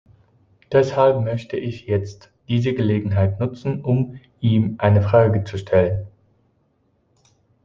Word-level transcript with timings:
Deshalb 0.71 1.23
möchte 1.23 1.57
ich 1.57 1.85
jetzt 1.85 2.31
diese 2.49 2.73
Gelegenheit 2.73 3.39
nutzen, 3.39 3.85
um 3.85 4.19
ihm 4.39 4.73
eine 4.79 5.03
Frage 5.03 5.43
zu 5.43 5.59
stellen. 5.59 6.07